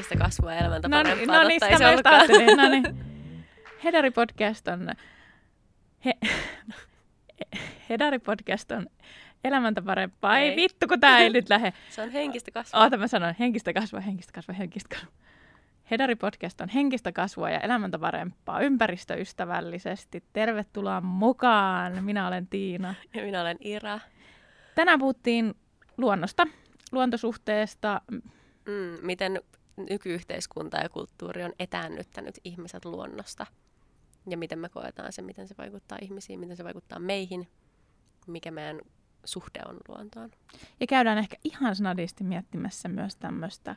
[0.00, 1.16] henkistä kasvua ja elämäntä No, parempaa.
[1.16, 2.14] niin, no niin, sitä ollutkaan.
[2.14, 2.56] ajattelin.
[2.56, 3.04] No niin.
[3.84, 4.90] Hedari Podcast on...
[6.04, 6.12] He,
[7.88, 8.86] Hedari Podcast on
[9.44, 10.38] elämäntä parempaa.
[10.38, 10.56] Ei, Ei.
[10.56, 11.72] vittu, kun tää ei nyt lähde.
[11.90, 12.80] Se on henkistä kasvua.
[12.82, 15.12] Oota, mä sanon henkistä kasvua, henkistä kasvua, henkistä kasvua.
[15.90, 20.24] Hedari Podcast on henkistä kasvua ja elämäntä parempaa ympäristöystävällisesti.
[20.32, 22.04] Tervetuloa mukaan.
[22.04, 22.94] Minä olen Tiina.
[23.14, 24.00] Ja minä olen Ira.
[24.74, 25.54] Tänään puhuttiin
[25.96, 26.46] luonnosta,
[26.92, 28.00] luontosuhteesta.
[28.66, 29.40] Mm, miten
[29.90, 33.46] nykyyhteiskunta ja kulttuuri on etäännyttänyt ihmiset luonnosta.
[34.28, 37.48] Ja miten me koetaan se, miten se vaikuttaa ihmisiin, miten se vaikuttaa meihin,
[38.26, 38.80] mikä meidän
[39.24, 40.30] suhde on luontoon.
[40.80, 43.76] Ja käydään ehkä ihan snadisti miettimässä myös tämmöistä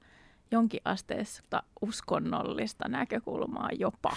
[0.51, 4.09] jonkinasteista uskonnollista näkökulmaa jopa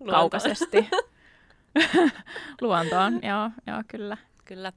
[0.00, 0.20] Luontoon.
[0.20, 0.88] kaukaisesti.
[2.60, 4.16] Luontoon, joo, joo, kyllä.
[4.44, 4.72] Kyllä.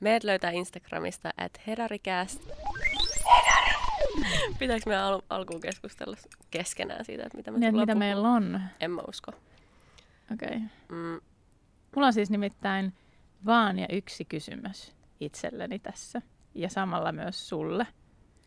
[0.00, 2.40] Meidät löytää Instagramista at heraricast.
[4.58, 6.16] Pitääkö me al- alkuun keskustella
[6.50, 8.60] keskenään siitä, että mitä me Niin, mitä meillä on.
[8.80, 9.32] En mä usko.
[10.32, 10.48] Okei.
[10.48, 10.60] Okay.
[10.88, 11.20] Mm,
[11.94, 12.92] Mulla on siis nimittäin
[13.46, 16.22] vaan ja yksi kysymys itselleni tässä.
[16.54, 17.86] Ja samalla myös sulle.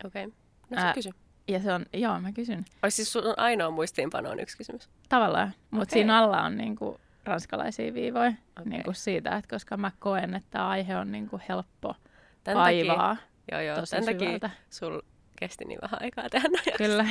[0.06, 0.26] Okei.
[0.26, 0.38] Okay.
[0.70, 1.10] No Ää, Ää, kysy.
[1.48, 2.66] Ja se on, joo, mä kysyn.
[2.84, 4.90] Olisi siis sun ainoa muistiinpano on yksi kysymys.
[5.10, 5.54] Tavallaan.
[5.72, 6.00] Mutta Okei.
[6.00, 8.30] siinä alla on niinku ranskalaisia viivoja.
[8.30, 8.66] Okei.
[8.66, 11.96] Niinku siitä, että koska mä koen, että aihe on niinku helppo
[12.44, 13.76] Tän kaivaa Takia, joo, joo.
[13.80, 14.50] tosi Tän takia syvältä.
[14.70, 15.02] sul
[15.40, 16.50] kesti niin vähän aikaa tehdä.
[16.78, 17.06] Kyllä.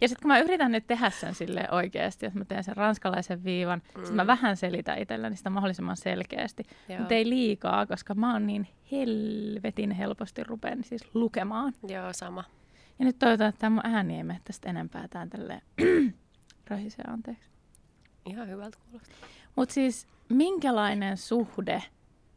[0.00, 3.44] ja sitten kun mä yritän nyt tehdä sen sille oikeasti, että mä teen sen ranskalaisen
[3.44, 4.00] viivan, mm.
[4.00, 6.62] sitten mä vähän selitän itselleni sitä mahdollisimman selkeästi.
[6.98, 11.72] Mutta ei liikaa, koska mä oon niin helvetin helposti rupean siis lukemaan.
[11.88, 12.44] Joo, sama.
[12.98, 15.62] Ja nyt toivotaan, että tämä mun ääni ei mene tästä enempää tään tälleen
[16.70, 17.50] rahisee, anteeksi.
[18.26, 19.28] Ihan hyvältä kuulostaa.
[19.56, 21.82] Mutta siis minkälainen suhde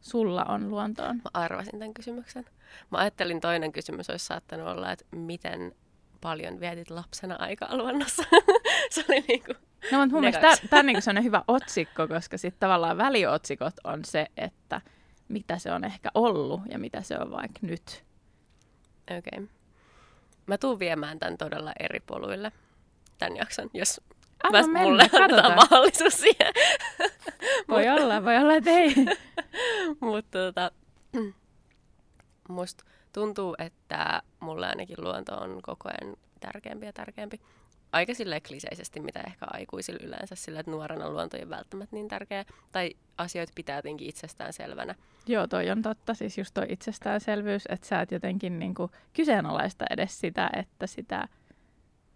[0.02, 1.16] sulla on luontoon?
[1.16, 2.45] Mä arvasin tämän kysymyksen.
[2.89, 5.75] Mä ajattelin toinen kysymys olisi saattanut olla, että miten
[6.21, 8.23] paljon vietit lapsena aikaa luonnossa.
[8.89, 9.53] se oli niinku...
[9.91, 14.28] No, mutta mun mielestä tämä on niinku hyvä otsikko, koska sitten tavallaan väliotsikot on se,
[14.38, 14.81] että
[15.28, 18.03] mitä se on ehkä ollut ja mitä se on vaikka nyt.
[19.03, 19.19] Okei.
[19.40, 19.47] Okay.
[20.47, 22.51] Mä tuun viemään tämän todella eri poluille,
[23.17, 24.01] tämän jakson, jos
[24.44, 26.53] Anna mä, mennä, mulle annetaan mahdollisuus siihen.
[27.67, 28.95] Voi olla, voi olla, että ei.
[30.00, 30.72] Mutta tota,
[32.49, 32.83] musta
[33.13, 37.41] tuntuu, että mulle ainakin luonto on koko ajan tärkeämpi ja tärkeämpi.
[37.91, 42.45] Aika sille kliseisesti, mitä ehkä aikuisilla yleensä, sillä että nuorena luonto ei välttämättä niin tärkeä.
[42.71, 44.95] Tai asioita pitää jotenkin itsestään selvänä.
[45.27, 46.13] Joo, toi on totta.
[46.13, 51.27] Siis just toi itsestäänselvyys, että sä et jotenkin niinku kyseenalaista edes sitä, että sitä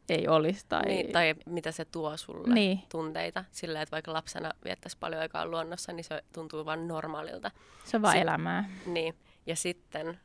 [0.10, 0.66] ei olisi.
[0.70, 0.86] Tai...
[0.86, 2.80] Niin, tai mitä se tuo sulle Niin.
[2.92, 3.46] tunteita.
[3.52, 7.52] Sillä että vaikka lapsena viettäisi paljon aikaa luonnossa, niin se tuntuu vain normaalilta.
[7.86, 8.70] Se on vaan Sit- elämää.
[8.86, 9.16] Niin,
[9.48, 10.20] ja sitten,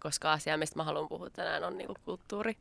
[0.00, 2.56] koska asia, mistä mä haluan puhua tänään, on niinku kulttuuri.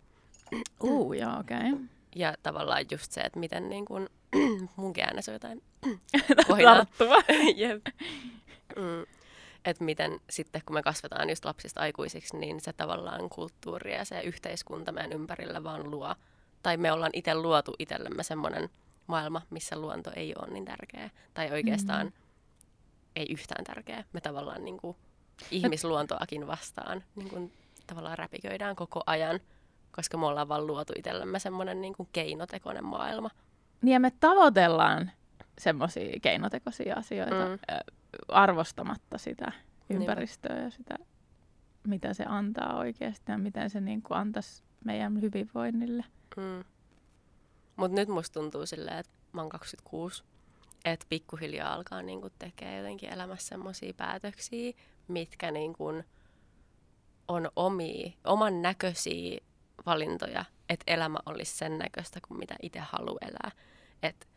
[0.83, 1.57] Uu, joo, okei.
[1.57, 1.85] Okay.
[2.15, 4.09] Ja tavallaan just se, että miten niin kuin,
[4.75, 5.63] munkin äänessä on jotain.
[6.63, 7.15] Tarttuva.
[7.55, 7.85] Jep.
[8.75, 9.05] Mm.
[9.65, 14.21] Että miten sitten, kun me kasvetaan just lapsista aikuisiksi, niin se tavallaan kulttuuri ja se
[14.21, 16.15] yhteiskunta meidän ympärillä vaan luo.
[16.63, 18.69] Tai me ollaan itse luotu itsellemme semmoinen
[19.07, 21.09] maailma, missä luonto ei ole niin tärkeä.
[21.33, 22.13] Tai oikeastaan Mm.
[23.15, 24.03] ei yhtään tärkeä.
[24.13, 24.97] Me tavallaan niin kuin
[25.51, 27.53] ihmisluontoakin vastaan niin kuin
[27.87, 29.39] tavallaan räpiköidään koko ajan,
[29.91, 33.29] koska me ollaan vaan luotu itsellemme semmoinen niin kuin keinotekoinen maailma.
[33.81, 35.11] Niin ja me tavoitellaan
[35.57, 37.59] semmoisia keinotekoisia asioita Mm.
[38.27, 39.51] arvostamatta sitä
[39.89, 40.95] ympäristöä ja sitä,
[41.87, 46.05] mitä se antaa oikeasti ja miten se niin kuin antaisi meidän hyvinvoinnille.
[46.37, 46.63] Mm.
[47.75, 50.23] Mutta nyt musta tuntuu silleen, että mä oon 26,
[50.85, 54.73] että pikkuhiljaa alkaa niinku tekee jotenkin elämässä semmoisia päätöksiä,
[55.07, 56.03] mitkä niinku
[57.27, 59.39] on omia, oman näköisiä
[59.85, 63.51] valintoja, että elämä olisi sen näköistä kuin mitä itse haluaa elää.
[64.03, 64.27] Et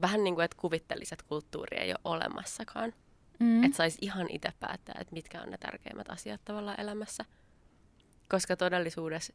[0.00, 2.92] vähän niin kuin, että kuvittelisi, että kulttuuri ei ole olemassakaan.
[3.38, 3.64] Mm.
[3.64, 7.24] Että saisi ihan itse päättää, että mitkä on ne tärkeimmät asiat tavallaan elämässä.
[8.28, 9.32] Koska todellisuudessa,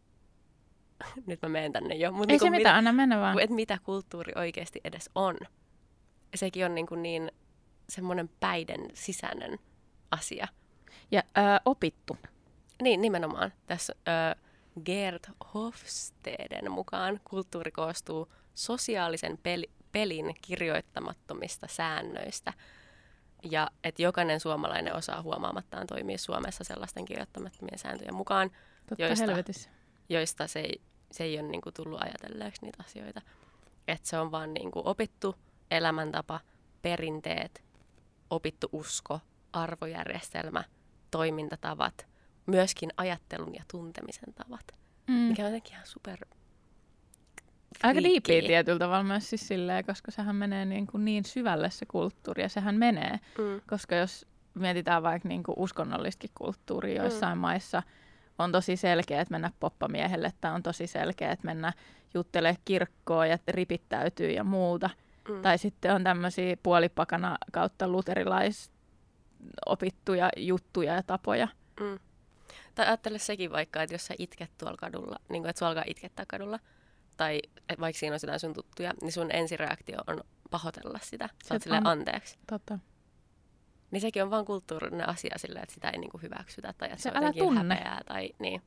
[1.28, 3.40] nyt mä menen tänne jo, mutta Ei se mitään, anna mennä vaan.
[3.40, 5.38] että mitä kulttuuri oikeasti edes on.
[6.36, 7.32] Sekin on niin, kuin niin
[7.90, 9.60] semmoinen päiden sisäinen
[10.12, 10.48] asia.
[11.12, 12.18] Ja ö, opittu.
[12.82, 13.54] Niin, nimenomaan.
[13.68, 14.40] Tässä ö,
[14.86, 15.24] Gerd
[15.54, 22.54] Hofsteden mukaan kulttuuri koostuu sosiaalisen peli, pelin kirjoittamattomista säännöistä.
[23.52, 28.52] Ja että jokainen suomalainen osaa huomaamattaan toimia Suomessa sellaisten kirjoittamattomien sääntöjen mukaan,
[28.90, 29.70] Totta Joista- helvetissä.
[30.10, 30.82] joista se ei,
[31.12, 33.22] se ei ole niin kuin tullut ajatelleeksi niitä asioita.
[33.88, 35.36] Että se on vaan niin kuin opittu
[35.72, 36.40] elämäntapa,
[36.82, 37.64] perinteet,
[38.30, 39.20] opittu usko,
[39.54, 40.64] arvojärjestelmä,
[41.12, 42.08] toimintatavat,
[42.46, 44.66] myöskin ajattelun ja tuntemisen tavat.
[45.08, 45.14] Mm.
[45.14, 46.18] mikä on jotenkin ihan super
[47.84, 51.86] Aika diippiä tietyllä tavalla myös siis silleen, koska sehän menee niin, kuin niin syvälle se
[51.86, 53.20] kulttuuri ja sehän menee.
[53.38, 53.62] Mm.
[53.70, 57.02] Koska jos mietitään vaikka niin kuin uskonnollistakin kulttuuria, Mm.
[57.02, 57.84] joissain maissa
[58.40, 61.74] on tosi selkeä, että mennä poppamiehelle tai on tosi selkeä, että mennä
[62.14, 64.90] juttelee kirkkoon ja ripittäytyy ja muuta.
[65.30, 65.42] Mm.
[65.42, 68.72] Tai sitten on tämmöisiä puolipakana kautta luterilais
[69.66, 71.48] opittuja juttuja ja tapoja.
[71.80, 72.00] Mm.
[72.76, 75.84] Tai ajattele sekin vaikka, että jos sä itket tuolla kadulla, niin kuin, että sua alkaa
[75.88, 76.60] itkettää kadulla,
[77.18, 77.42] tai
[77.80, 80.22] vaikka siinä on jotain sun tuttuja, niin sun ensireaktio on
[80.52, 81.30] pahoitella sitä.
[81.48, 82.38] Sä oot silleen anteeksi.
[82.48, 82.80] Tota.
[83.92, 87.04] Niin sekin on vaan kulttuurinen asia silleen, että sitä ei niinku hyväksytä tai että Se
[87.04, 87.76] se, on älä jotenkin tunne.
[87.76, 88.02] häpeää.
[88.06, 88.62] Tai, niin,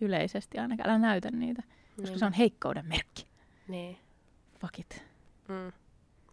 [0.00, 0.90] Yleisesti ainakaan.
[0.90, 1.62] Älä näytä niitä,
[1.96, 3.26] koska niin, se on heikkouden merkki.
[3.68, 3.98] Niin.
[4.60, 5.04] Fuck it.
[5.48, 5.72] Mm.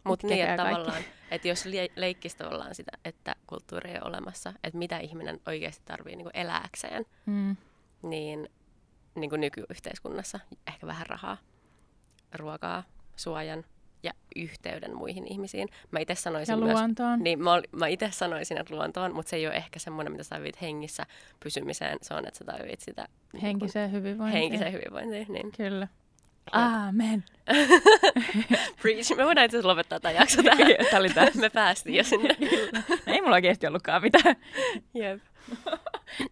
[0.04, 1.02] Mutta niin, että tavallaan,
[1.32, 1.66] että jos
[1.96, 7.06] leikkisi tavallaan sitä, että kulttuuri ei ole olemassa, että mitä ihminen oikeasti tarvii niin elääkseen,
[7.26, 7.56] Mm.
[8.02, 8.50] niin,
[9.16, 11.38] niin kuin nykyyhteiskunnassa ehkä vähän rahaa,
[12.36, 12.84] ruokaa,
[13.16, 13.66] suojan
[14.04, 15.68] ja yhteyden muihin ihmisiin.
[15.92, 17.20] Mä itse sanoisin Ja myös, luontoon.
[17.20, 20.30] niin mä, mä itse sanoisin, että luontoon, mutta se ei ole ehkä semmoinen, mitä sä
[20.30, 21.06] tarvit hengissä
[21.44, 21.98] pysymiseen.
[22.02, 24.42] Se on, että sä tarvit sitä niin Henkiseen kuin hyvinvointiin.
[24.42, 25.28] henkiseen hyvinvointiin.
[25.30, 25.52] Niin.
[25.58, 25.88] Kyllä.
[26.52, 27.24] Aamen.
[28.82, 29.16] Preach.
[29.16, 30.68] Me voidaan itse asiassa lopettaa tämä jakso tähän.
[30.90, 31.40] Tämä oli tässä.
[31.46, 32.38] Me päästiin jo sinne.
[33.08, 34.36] Ei mulla oikeasti ollutkaan mitään.
[34.94, 35.22] Jep.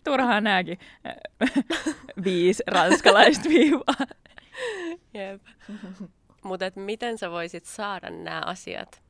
[0.03, 0.79] Turhaa nääkin.
[2.23, 4.07] Viisi ranskalaista viivaa.
[5.13, 5.41] Jep.
[6.43, 9.01] Mutta miten sä voisit saada nämä asiat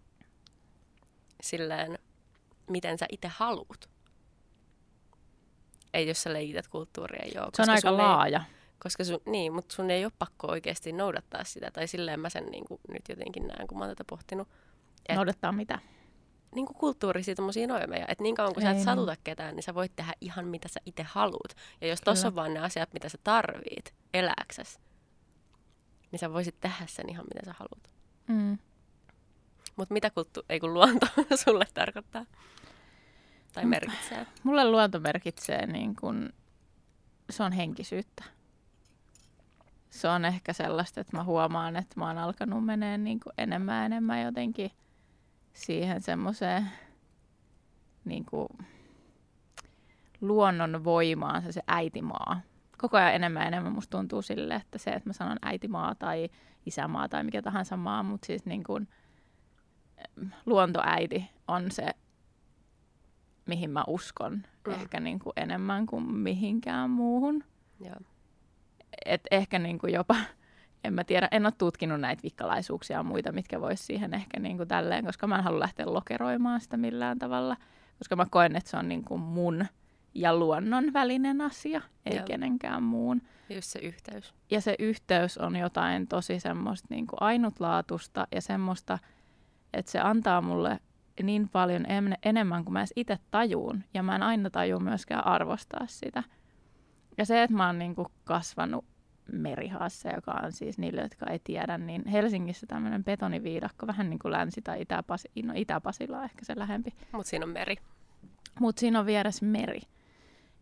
[1.41, 1.99] silleen,
[2.69, 3.89] miten sä itse haluut?
[5.93, 7.49] Ei jos sä leikität kulttuuria, joo.
[7.53, 8.39] Se on aika laaja.
[8.39, 11.71] Ei, koska sun, niin, mutta sun ei ole pakko oikeasti noudattaa sitä.
[11.71, 14.47] Tai silleen mä sen niin kuin, nyt jotenkin näen, kun mä oon tätä pohtinut.
[15.09, 15.79] Et- Noudattaa mitä?
[16.55, 18.05] Niin kuin kulttuurisia tommosia normeja.
[18.07, 18.85] Että niin kauan kun sä Ei et niin.
[18.85, 21.53] satuta ketään, niin sä voit tehdä ihan mitä sä itse haluut.
[21.81, 22.31] Ja jos tossa Kyllä.
[22.31, 24.79] on vaan ne asiat, mitä sä tarvit elääksesi,
[26.11, 27.93] niin sä voisit tehdä sen ihan mitä sä haluat.
[28.27, 28.57] Mm.
[29.75, 31.07] Mutta mitä kulttu- ei kun luonto
[31.45, 32.25] sulle tarkoittaa?
[33.53, 34.27] Tai merkitsee?
[34.43, 36.29] Mulle luonto merkitsee niin kuin,
[37.29, 38.23] se on henkisyyttä.
[39.89, 43.79] Se on ehkä sellaista, että mä huomaan, että mä oon alkanut menee niin kuin enemmän
[43.79, 44.71] ja enemmän jotenkin
[45.53, 46.67] siihen semmoiseen
[48.05, 48.47] niin kuin
[50.21, 52.41] luonnon voimaan, se, se äitimaa.
[52.77, 56.29] Koko ajan enemmän ja enemmän musta tuntuu sille, että se, että mä sanon äitimaa tai
[56.65, 58.87] isämaa tai mikä tahansa maa, mutta siis niin kuin,
[60.45, 61.91] luontoäiti on se,
[63.45, 64.33] mihin mä uskon
[64.67, 64.73] mm.
[64.73, 67.43] ehkä niin kuin enemmän kuin mihinkään muuhun.
[67.79, 67.95] Joo.
[69.05, 70.15] Et ehkä niin kuin jopa,
[70.83, 74.57] en mä tiedä, en ole tutkinut näitä vikkalaisuuksia ja muita, mitkä vois siihen ehkä niin
[74.57, 77.57] kuin tälleen, koska mä en halua lähteä lokeroimaan sitä millään tavalla,
[77.97, 79.65] koska mä koen, että se on niin kuin mun
[80.13, 82.25] ja luonnon välinen asia, ei Joo.
[82.25, 83.21] kenenkään muun.
[83.49, 84.33] Just se yhteys.
[84.51, 88.99] Ja se yhteys on jotain tosi semmoista niin kuin ainutlaatusta ja semmoista,
[89.73, 90.79] että se antaa mulle
[91.23, 93.83] niin paljon en, enemmän kuin mä edes itse tajuun.
[93.93, 96.23] Ja mä en aina tajua myöskään arvostaa sitä.
[97.19, 98.85] Ja se, että mä oon niin kuin kasvanut
[99.31, 104.31] Merihaassa, joka on siis niille, jotka ei tiedä, niin Helsingissä tämmöinen betoniviidakko, vähän niin kuin
[104.31, 106.93] Länsi- tai Itä-Pasi, no Itä-Pasila on ehkä se lähempi.
[107.11, 107.75] Mutta siinä on meri.
[108.59, 109.81] Mutta siinä on vieressä meri.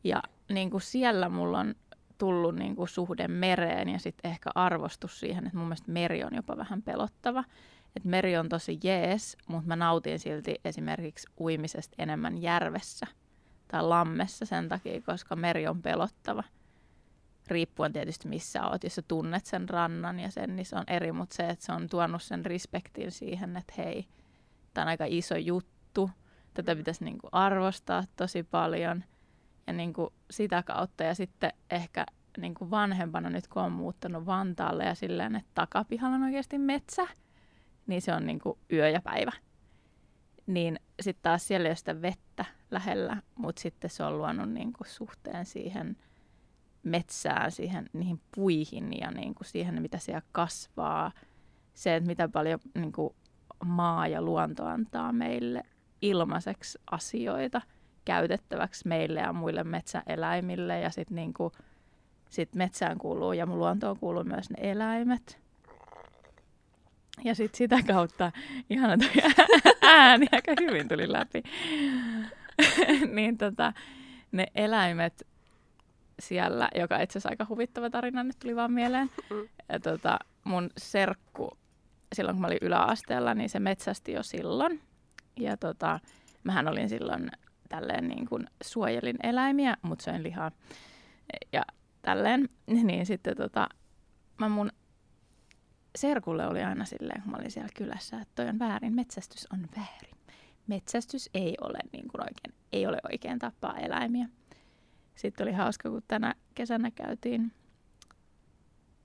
[0.04, 1.76] Ja niin kuin siellä mulla on
[2.18, 6.36] tullut niin kuin suhde mereen ja sitten ehkä arvostus siihen, että mun mielestä meri on
[6.36, 7.44] jopa vähän pelottava.
[7.96, 13.08] Et meri on tosi jees, mutta mä nautin silti esimerkiksi uimisesta enemmän järvessä
[13.68, 16.44] tai lammessa sen takia, koska meri on pelottava.
[17.48, 21.12] Riippuen tietysti missä oot, jos sä tunnet sen rannan ja sen, niin se on eri,
[21.12, 24.08] mutta se, että se on tuonut sen respektin siihen, että hei,
[24.74, 26.10] tämä on aika iso juttu,
[26.54, 29.04] tätä pitäisi niin kuin arvostaa tosi paljon
[29.68, 31.04] ja niin kuin sitä kautta.
[31.04, 32.06] Ja sitten ehkä
[32.38, 37.08] niin kuin vanhempana nyt, kun on muuttanut Vantaalle ja silleen, että takapihalla on oikeasti metsä,
[37.88, 39.32] niin se on niin kuin yö ja päivä.
[40.48, 44.74] Niin sitten taas siellä ei ole sitä vettä lähellä, mutta sitten se on luonut niin
[44.74, 45.98] kuin suhteen siihen
[46.90, 51.12] metsään, siihen, niihin puihin ja niin kuin siihen, mitä siellä kasvaa.
[51.74, 53.16] Se, että mitä paljon niin kuin
[53.66, 55.64] maa ja luonto antaa meille
[56.02, 57.62] ilmaiseksi asioita
[58.06, 60.80] käytettäväksi meille ja muille metsäeläimille.
[60.80, 61.52] Ja sitten niinku,
[62.30, 65.40] sit metsään kuuluu ja mun luontoon kuuluu myös ne eläimet.
[67.24, 68.32] Ja sitten sitä kautta,
[68.70, 69.10] ihana toi
[69.82, 71.44] ääni aika hyvin tuli läpi.
[73.16, 73.74] niin tota,
[74.32, 75.28] ne eläimet
[76.20, 79.10] siellä, joka itse asiassa aika huvittava tarina nyt tuli vaan mieleen.
[79.30, 79.48] Mm.
[79.70, 81.58] Ja tota, mun serkku,
[82.16, 84.82] silloin kun mä olin yläasteella, niin se metsästi jo silloin.
[85.40, 86.00] Ja tota,
[86.44, 87.32] mähän olin silloin
[87.70, 90.52] tälleen niin kuin suojelin eläimiä, mutta söin lihaa.
[91.54, 91.64] Ja
[92.02, 92.50] tälleen.
[92.84, 93.70] Niin sitten tota,
[94.38, 94.72] mä mun
[95.98, 99.68] serkulle oli aina silleen, kun mä olin siellä kylässä, että toi on väärin, metsästys on
[99.78, 100.18] väärin.
[100.68, 104.28] Metsästys ei ole, niin kuin oikein, ei ole oikein tappaa eläimiä.
[105.18, 107.52] Sitten oli hauska, kun tänä kesänä käytiin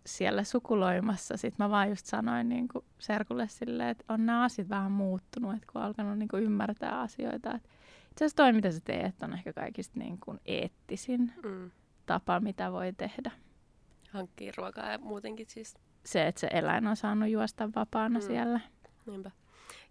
[0.07, 1.37] siellä sukuloimassa.
[1.37, 5.54] Sitten mä vaan just sanoin niin kuin serkulle silleen, että on nämä asiat vähän muuttunut,
[5.54, 7.37] että kun on alkanut niin kuin ymmärtää asioita.
[7.54, 7.69] Että
[8.11, 11.71] itse asiassa toi, mitä sä teet, on ehkä kaikista niin kuin eettisin Mm.
[12.07, 13.31] tapa, mitä voi tehdä.
[14.11, 15.75] Hankkii ruokaa ja muutenkin siis.
[16.04, 18.25] Se, että se eläin on saanut juosta vapaana Mm.
[18.25, 18.26] mm.
[18.26, 18.61] siellä.
[19.07, 19.31] Niinpä.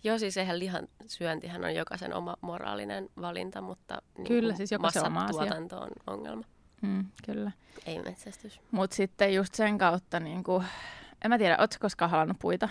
[0.04, 5.06] Joo, siis eihän lihan syöntihän on jokaisen oma moraalinen valinta, mutta niin Kyllä, siis jokaisen
[5.06, 6.44] oma massatuotanto on ongelma.
[6.82, 7.52] Mm, kyllä.
[7.86, 8.60] Ei metsästys.
[8.72, 10.66] Mutta sitten just sen kautta, niin kuin,
[11.26, 12.70] en mä tiedä, ootko koskaan halannut puita?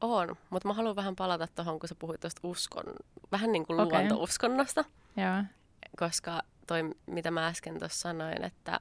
[0.00, 2.84] On, mutta mä haluan vähän palata tuohon, kun sä puhuit tuosta uskon,
[3.32, 3.98] vähän niin kuin Okei.
[3.98, 4.84] luontouskonnosta,
[5.16, 5.44] Joo.
[5.96, 8.80] koska toi, mitä mä äsken tuossa sanoin, että,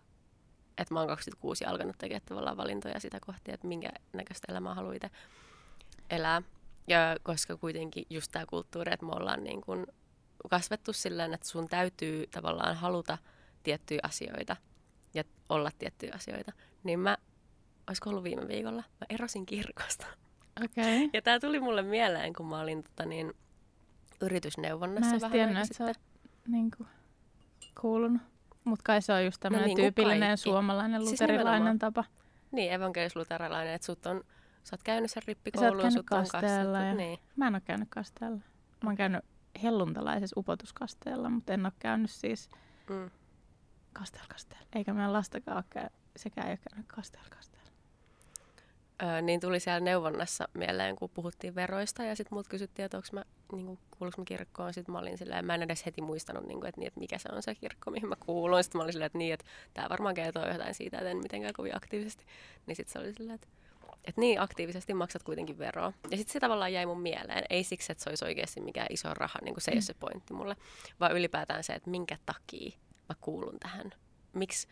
[0.78, 4.74] että mä oon 26 ja alkanut tekemään tavallaan valintoja sitä kohti, että minkä näköistä elämää
[4.74, 5.10] haluan itse
[6.10, 6.42] elää.
[6.88, 9.88] Ja koska kuitenkin just tämä kulttuuri, että me ollaan niin kuin
[10.50, 13.18] kasvettu silleen, että sun täytyy tavallaan haluta
[13.63, 14.56] tiettyjä asioita
[15.13, 16.51] ja olla tiettyjä asioita,
[16.84, 17.18] niin mä,
[17.88, 20.06] olisiko ollut viime viikolla, mä erosin kirkosta.
[20.63, 20.98] Okei.
[20.98, 21.10] Okay.
[21.13, 23.34] Ja tämä tuli mulle mieleen, kun mä olin tota, niin,
[24.22, 25.88] yritysneuvonnassa Mä vähän tiennyt, että sä sitten.
[25.88, 25.98] oot
[26.48, 26.88] niin kuin,
[27.82, 28.22] kuulunut.
[28.63, 30.44] Mutta kai se on just tämmöinen niin kuin tyypillinen kaikki.
[30.44, 31.80] suomalainen Siis luterilainen nimenomaan.
[31.80, 32.04] tapa.
[32.51, 34.24] Niin, evankelis-luterilainen, että sut on,
[34.66, 37.20] sä oot käynyt sen Sä rippikouluun, oot käynyt sut on kasteella ja- Niin.
[37.36, 38.38] Mä en ole käynyt kasteella.
[38.84, 39.26] Mä oon käynyt
[39.64, 42.50] helluntalaisessa upotuskasteella, mutta en ole käynyt siis
[42.90, 43.10] Mm.
[43.94, 44.68] kasteella kasteella.
[44.76, 47.70] Eikä meidän lastakaan ole käy- sekään ei ole käynyt kasteella kasteella.
[49.04, 53.08] Öö, niin tuli siellä neuvonnassa mieleen, kun puhuttiin veroista ja sitten mut kysyttiin, että onko
[53.12, 54.74] mä, niin kuuluuko mä kirkkoon.
[54.74, 57.18] Sitten mä olin silleen, mä en edes heti muistanut, niin kuin, että, niin, että mikä
[57.18, 58.64] se on se kirkko, mihin mä kuulun.
[58.64, 61.54] Sitten mä olin silleen, että niin, että tämä varmaan kertoo jotain siitä, että en mitenkään
[61.54, 62.26] kovin aktiivisesti.
[62.66, 63.48] Niin sitten se oli silleen, että,
[64.08, 65.94] että niin aktiivisesti maksat kuitenkin veroa.
[66.12, 67.44] Ja sitten se tavallaan jäi mun mieleen.
[67.50, 69.94] Ei siksi, että se olisi oikeasti mikään iso raha, niin kuin se ei ole se
[69.94, 70.56] pointti mulle,
[71.00, 72.78] vaan ylipäätään se, että minkä takia
[73.10, 73.92] mä kuulun tähän.
[74.34, 74.68] Miksi,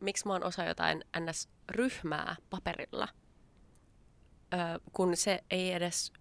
[0.00, 3.08] miksi mä oon osa jotain NS-ryhmää paperilla,
[4.54, 4.56] ö,
[4.92, 6.12] kun se ei edes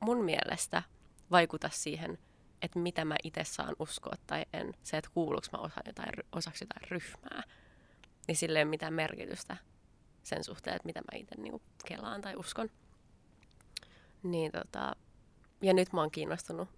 [0.00, 0.82] mun mielestä
[1.30, 2.18] vaikuta siihen,
[2.62, 4.74] että mitä mä itse saan uskoa tai en.
[4.82, 7.42] Se, että kuuluuko mä osa jotain, osaksi jotain ryhmää,
[8.28, 9.56] niin sillä ei ole mitään merkitystä
[10.22, 12.70] sen suhteen, että mitä mä itse niinku kelaan tai uskon.
[14.22, 14.96] Niin tota,
[15.62, 16.68] ja nyt mä oon kiinnostunut,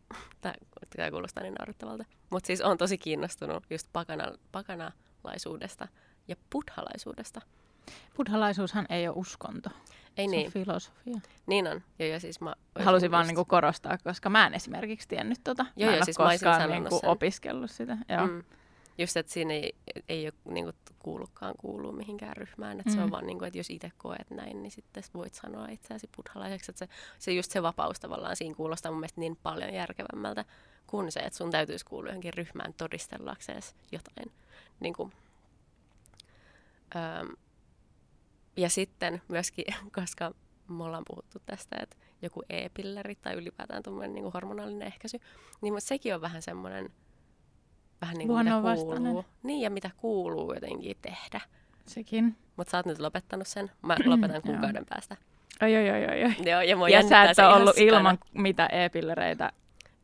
[0.41, 5.89] tämä kuulostaa niin naurettavalta, mutta siis on tosi kiinnostunut just pakana, pakanalaisuudesta
[6.29, 7.41] ja buddhalaisuudesta.
[8.17, 9.71] Buddhalaisuushan ei ole uskonto.
[10.17, 11.21] Ei se niin, on filosofia.
[11.47, 11.83] niin on.
[11.99, 15.67] Joo, joo, siis mä Halusin vaan niinku korostaa, koska mä en esimerkiksi tiennyt tota.
[15.77, 17.11] Joo, mä en joo, ole siis mä koskaan sanonut niinku sen.
[17.11, 17.99] opiskellut sitä.
[18.09, 18.27] Joo.
[18.27, 18.45] Mm.
[18.99, 19.75] Just, että siinä ei,
[20.09, 22.81] ei ole niin kuin, kuulukaan kuuluu mihinkään ryhmään.
[22.81, 22.95] Että mm.
[22.97, 23.13] Se on Mm.
[23.13, 26.71] vaan, niin kuin, että jos itse koet näin, niin sitten voit sanoa itseäsi buddhalaiseksi.
[26.71, 30.45] Että se, se just se vapaus tavallaan siinä kuulostaa mun mielestä niin paljon järkevämmältä
[30.87, 34.33] kuin se, että sun täytyisi kuulua johonkin ryhmään todistellakseen jotain.
[34.81, 35.13] Niin kuin,
[36.97, 37.37] öm,
[38.57, 39.65] ja sitten myöskin,
[40.01, 40.35] koska
[40.69, 45.21] me ollaan puhuttu tästä, että joku e-pilleri tai ylipäätään tuommoinen niin hormonaalinen ehkäisy,
[45.61, 46.93] niin sekin on vähän semmoinen,
[48.01, 49.25] vähän niin kuin mitä kuuluu.
[49.43, 51.41] Niin, ja mitä kuuluu jotenkin tehdä.
[51.87, 52.37] Sekin.
[52.57, 53.71] Mutta sä oot nyt lopettanut sen.
[53.83, 54.43] Mä lopetan Joo.
[54.43, 55.17] kuukauden päästä.
[55.63, 56.35] Oi, oi, oi, oi.
[56.51, 57.99] Joo, ja Ja sä et ole ollut sikana.
[57.99, 59.53] ilman mitä e-pillereitä.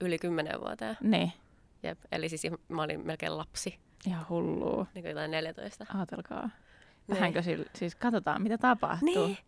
[0.00, 0.96] Yli kymmenen vuoteen.
[1.00, 1.32] Niin.
[1.82, 1.98] Jep.
[2.12, 4.86] Eli siis mä olin melkein lapsi, Ihan hullua.
[4.94, 5.86] niin kuin jotain 14.
[5.98, 6.42] Aatelkaa.
[6.42, 7.16] Niin.
[7.16, 9.26] Vähänkö sillä, siis katsotaan mitä tapahtuu.
[9.26, 9.38] Niin,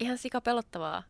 [0.00, 1.02] ihan sika pelottavaa.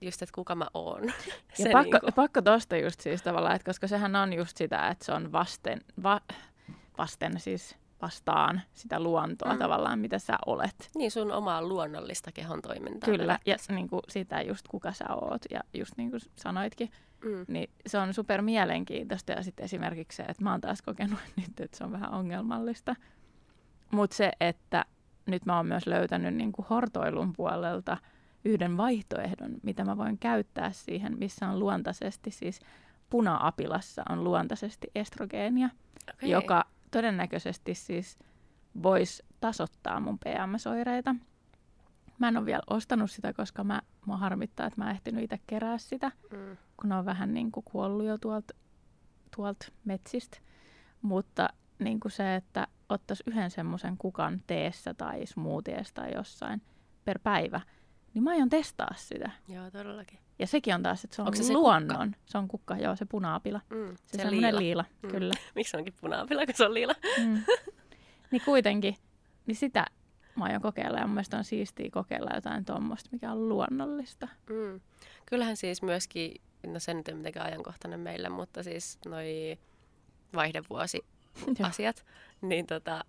[0.00, 1.02] Just, että kuka mä oon.
[1.58, 4.88] Ja Se pakko, niinku- pakko tosta just siis tavallaan, että koska sehän on just sitä,
[4.88, 6.20] että se on vasten, va,
[6.98, 9.58] vasten siis vastaan sitä luontoa Mm.
[9.58, 10.90] tavallaan, mitä sä olet.
[10.94, 13.06] Niin sun omaa luonnollista kehon toimintaa.
[13.06, 16.90] Kyllä, ja niin kuin sitä just kuka sä oot, ja just niin kuin sanoitkin,
[17.24, 17.44] Mm.
[17.48, 21.60] niin se on super mielenkiintoista, ja sitten esimerkiksi se, että mä oon taas kokenut nyt,
[21.60, 22.96] että se on vähän ongelmallista.
[23.90, 24.84] Mutta se, että
[25.26, 27.96] nyt mä oon myös löytänyt niin kuin hortoilun puolelta
[28.46, 32.60] yhden vaihtoehdon, mitä mä voin käyttää siihen, missä on luontaisesti, siis
[33.10, 35.68] puna-apilassa on luontaisesti estrogeenia,
[36.14, 36.28] Okay.
[36.28, 38.18] joka todennäköisesti siis
[38.82, 41.14] voisi tasoittaa mun PMS-oireita.
[42.18, 45.40] Mä en ole vielä ostanut sitä, koska mä, mua harmittaa, että mä en ehtinyt itse
[45.46, 46.56] kerää sitä, Mm.
[46.76, 48.54] kun on vähän niin kuin kuollut jo tuolta
[49.36, 50.38] tuolt metsistä.
[51.02, 51.48] Mutta
[51.78, 56.62] niin kuin se, että ottaisi yhden semmoisen kukan teessä tai smoothieessa tai jossain
[57.04, 57.60] per päivä,
[58.16, 59.30] niin mä aion testaa sitä.
[59.48, 60.18] Joo, todellakin.
[60.38, 62.16] Ja sekin on taas, että se on Onko se se luonnon.
[62.26, 63.60] Se on kukka, joo, se punaapila.
[63.70, 63.96] Mm.
[63.96, 65.08] Se, se semmoinen liila, Mm.
[65.10, 65.34] kyllä.
[65.54, 66.94] Miksi se onkin punaapila, kun se on liila?
[67.26, 67.42] Mm.
[68.30, 68.96] Niin kuitenkin,
[69.46, 69.86] niin sitä
[70.36, 74.28] mä aion kokeilla ja mun mielestä on siistiä kokeilla jotain tuommoista, mikä on luonnollista.
[74.50, 74.80] Mm.
[75.26, 76.34] Kyllähän siis myöskin,
[76.66, 79.58] no se nyt ei mitenkään ajankohtainen meille, mutta siis noi
[80.34, 81.04] vaihdevuosi
[81.62, 82.04] asiat,
[82.42, 83.04] niin tota,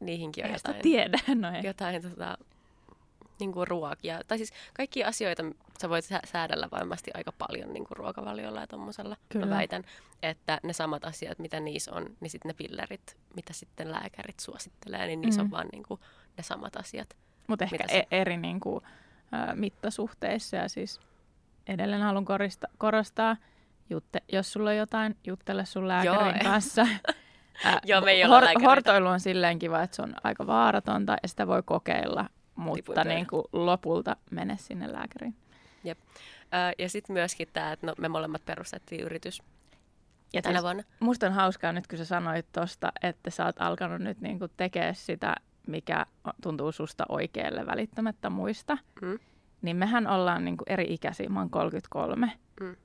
[0.00, 1.60] niihinkin on jotain, tiedä, no ei.
[1.64, 2.38] jotain tota,
[3.40, 4.20] niin kuin ruokia.
[4.28, 5.42] Tai siis kaikki asioita
[5.80, 9.16] sä voit säädellä varmasti aika paljon niin kuin ruokavaliolla ja tuommoisella.
[9.34, 9.84] Mä väitän,
[10.22, 15.06] että ne samat asiat, mitä niissä on, niin sitten ne pillerit, mitä sitten lääkärit suosittelee,
[15.06, 15.46] niin niissä mm.
[15.46, 16.00] on vaan niin kuin
[16.36, 17.16] ne samat asiat.
[17.46, 18.84] Mutta ehkä e- eri niin kuin,
[19.34, 21.00] ä, mittasuhteissa ja siis
[21.66, 23.36] edelleen haluan korista, korostaa,
[23.90, 26.86] jutte, jos sulla on jotain, juttele sun lääkärin Joo, kanssa.
[27.84, 31.46] Joo, me ei hor- hortoilu on silleen kiva, että se on aika vaaratonta ja sitä
[31.46, 35.34] voi kokeilla mutta niin kuin lopulta mene sinne lääkäriin.
[35.84, 35.98] Jep.
[35.98, 39.42] Ö, ja sitten myöskin tämä, että no, me molemmat perustettiin yritys
[40.32, 40.82] ja tänä siis vuonna.
[41.00, 44.50] Musta on hauskaa nyt, kun sä sanoit tuosta, että sä oot alkanut nyt niin kuin
[44.56, 45.34] tekemään sitä,
[45.66, 46.06] mikä
[46.42, 48.78] tuntuu susta oikealle välittämättä muista.
[49.02, 49.18] Mm.
[49.62, 51.28] Niin mehän ollaan niin kuin eri ikäisiä.
[51.28, 52.32] Mä oon 33.
[52.60, 52.76] Mm.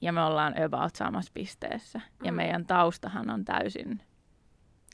[0.00, 1.98] Ja me ollaan about samassa pisteessä.
[1.98, 2.26] Mm.
[2.26, 4.02] Ja meidän taustahan on täysin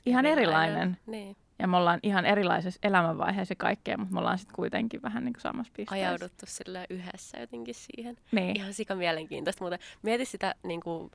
[0.05, 0.71] ihan erilainen.
[0.71, 0.97] erilainen.
[1.05, 1.37] Niin.
[1.59, 5.41] Ja me ollaan ihan erilaisessa elämänvaiheessa kaikkea, mutta me ollaan sitten kuitenkin vähän niin kuin
[5.41, 6.07] samassa pisteessä.
[6.07, 8.17] Ajauduttu sillä yhdessä jotenkin siihen.
[8.31, 8.57] Niin.
[8.57, 11.11] Ihan sika mielenkiintoista, mutta mieti sitä niin kuin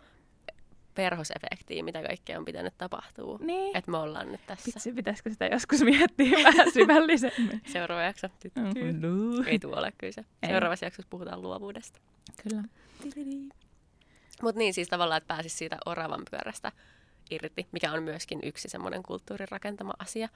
[0.95, 3.39] perhosefektiä, mitä kaikkea on pitänyt tapahtua.
[3.43, 3.77] Niin.
[3.77, 4.65] Että me ollaan nyt tässä.
[4.65, 7.61] Pitsi, pitäisikö sitä joskus miettiä vähän syvällisemmin?
[7.67, 8.29] Seuraava jakso.
[8.55, 9.47] Mm-hmm.
[9.47, 10.25] Ei tule ole kyllä se.
[10.47, 12.01] Seuraavassa jaksossa puhutaan luovuudesta.
[12.43, 12.63] Kyllä.
[14.43, 16.73] Mutta niin siis tavallaan, että pääsisi siitä oravan pyörästä
[17.31, 20.29] irti, mikä on myöskin yksi semmoinen kulttuurin rakentama asia.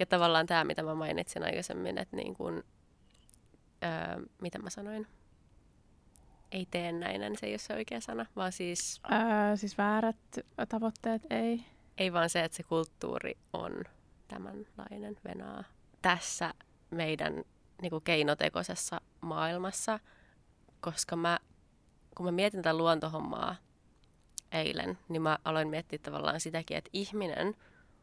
[0.00, 2.62] Ja tavallaan tämä, mitä mä mainitsin aikaisemmin, että niin kuin,
[3.84, 5.06] öö, mitä mä sanoin,
[6.52, 9.00] ei teennäinen, se ei ole se oikea sana, vaan siis...
[9.12, 10.16] Öö, siis väärät
[10.68, 11.64] tavoitteet, ei.
[11.98, 13.84] Ei vaan se, että se kulttuuri on
[14.28, 15.64] tämänlainen venaa
[16.02, 16.54] tässä
[16.90, 17.44] meidän
[17.82, 20.00] niin kuin keinotekoisessa maailmassa,
[20.80, 21.38] koska mä,
[22.16, 23.56] kun mä mietin tätä luontohommaa
[24.52, 27.54] eilen, niin mä aloin miettiä tavallaan sitäkin, että ihminen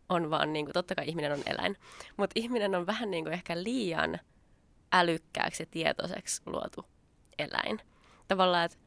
[0.10, 1.76] on vaan, niin kuin, totta kai ihminen on eläin,
[2.18, 4.20] mutta ihminen on vähän niin kuin ehkä liian
[4.92, 6.86] älykkääksi ja tietoiseksi luotu
[7.40, 7.80] eläin.
[8.28, 8.78] Tavallaan, että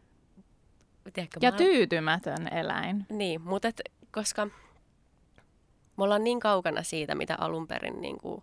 [1.12, 1.57] tiedätkö, ja mä...
[1.57, 3.07] tyytymätön eläin.
[3.09, 3.81] Niin, mutta et,
[4.12, 4.46] koska
[5.96, 8.42] me ollaan niin kaukana siitä, mitä alun perin niin kuin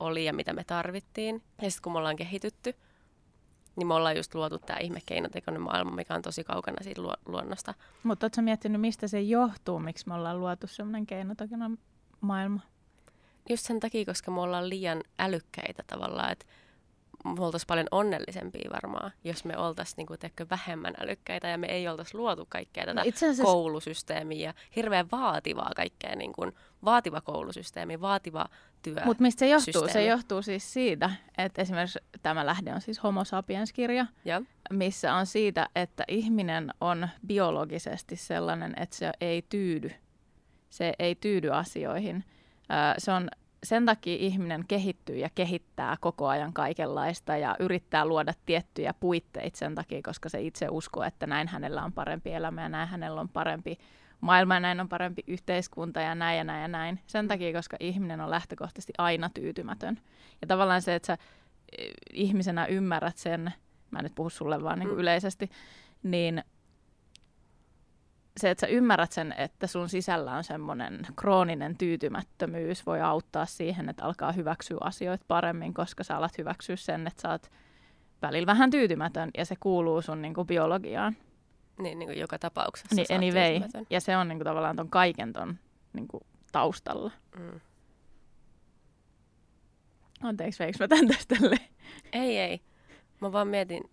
[0.00, 1.42] oli ja mitä me tarvittiin.
[1.62, 2.74] Ja sitten kun me ollaan kehitytty,
[3.76, 7.12] niin me ollaan just luotu tämä ihme keinotekoinen maailma, mikä on tosi kaukana siitä lu-
[7.26, 7.74] luonnosta.
[8.02, 11.78] Mutta ootko miettinyt, mistä se johtuu, miksi me ollaan luotu semmoinen keinotekoinen
[12.20, 12.60] maailma?
[13.50, 16.46] Just sen takia, koska me ollaan liian älykkäitä tavallaan, että
[17.24, 20.18] me oltaisiin paljon onnellisempia varmaan, jos me oltaisiin niin kuin,
[20.50, 23.42] vähemmän älykkäitä ja me ei oltaisi luotu kaikkea tätä no asiassa...
[23.42, 26.52] koulusysteemiä ja hirveän vaativaa kaikkea, niin kuin,
[26.84, 28.46] vaativa koulusysteemi, vaativa
[28.82, 28.96] työ.
[29.04, 29.72] Mutta mistä se johtuu?
[29.72, 29.92] Systeemi.
[29.92, 34.42] Se johtuu siis siitä, että esimerkiksi tämä lähde on siis Homo sapiens-kirja, ja.
[34.70, 39.90] missä on siitä, että ihminen on biologisesti sellainen, että se ei tyydy.
[40.70, 42.24] Se ei tyydy asioihin.
[42.98, 43.28] Se on
[43.64, 49.74] sen takia ihminen kehittyy ja kehittää koko ajan kaikenlaista ja yrittää luoda tiettyjä puitteita sen
[49.74, 53.28] takia, koska se itse uskoo, että näin hänellä on parempi elämä ja näin hänellä on
[53.28, 53.78] parempi
[54.20, 57.00] maailma ja näin on parempi yhteiskunta ja näin ja näin ja näin.
[57.06, 60.00] Sen takia, koska ihminen on lähtökohtaisesti aina tyytymätön.
[60.40, 61.18] Ja tavallaan se, että sä
[61.78, 63.52] eh, ihmisenä ymmärrät sen,
[63.90, 65.02] mä en nyt puhu sulle vaan niin kuin mm.
[65.02, 65.50] yleisesti,
[66.02, 66.44] niin
[68.40, 73.88] se, että sä ymmärrät sen, että sun sisällä on semmoinen krooninen tyytymättömyys, voi auttaa siihen,
[73.88, 77.50] että alkaa hyväksyä asioita paremmin, koska sä alat hyväksyä sen, että sä oot
[78.22, 81.16] välillä vähän tyytymätön ja se kuuluu sun niin kuin, biologiaan.
[81.78, 83.84] Niin, niin kuin joka tapauksessa niin, anyway.
[83.90, 85.58] Ja se on niin kuin, tavallaan ton kaiken ton
[85.92, 87.10] niin kuin, taustalla.
[87.38, 87.60] Mm.
[90.22, 91.36] Anteeksi, veikö mä tämän tästä
[92.12, 92.60] Ei, ei.
[93.20, 93.90] Mä vaan mietin,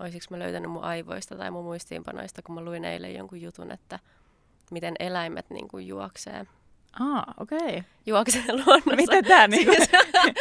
[0.00, 3.98] olisiko mä löytänyt mun aivoista tai mun muistiinpanoista, kun mä luin eilen jonkun jutun, että
[4.70, 6.46] miten eläimet niin kuin juoksee.
[7.00, 7.58] Ah, okei.
[7.58, 7.82] Okay.
[8.06, 8.96] Juoksee luonnossa.
[8.96, 9.78] Miten tää niin kuin,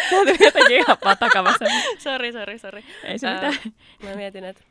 [0.09, 1.65] täytyy jotenkin ihan vaan takavassa.
[2.03, 2.85] sori, sori, sori.
[3.03, 3.53] Ei se mitään.
[4.03, 4.63] Mä mietin, että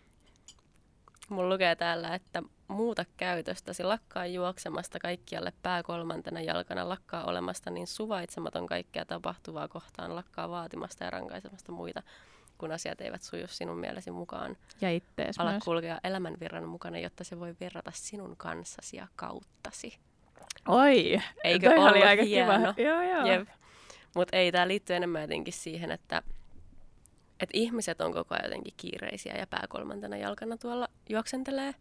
[1.29, 7.87] mun lukee täällä, että muuta käytöstäsi, lakkaa juoksemasta kaikkialle pää kolmantena jalkana, lakkaa olemasta niin
[7.87, 12.03] suvaitsematon kaikkea tapahtuvaa kohtaan, lakkaa vaatimasta ja rankaisemasta muita
[12.61, 14.57] kun asiat eivät suju sinun mielesi mukaan.
[14.81, 15.65] Ja ittees Ala myös.
[15.65, 19.99] kulkea elämänvirran mukana, jotta se voi virrata sinun kanssasi ja kauttasi.
[20.69, 22.75] Oi, Eikö toi oli aika hieno?
[22.75, 22.89] kiva.
[22.89, 23.45] Joo, joo.
[24.15, 26.23] Mutta ei, tämä liittyy enemmän jotenkin siihen, että
[27.41, 31.75] et ihmiset on koko ajan jotenkin kiireisiä ja pääkolmantena jalkana tuolla juoksentelee,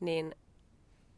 [0.00, 0.34] niin